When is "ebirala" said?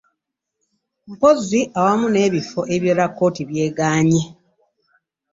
2.75-3.05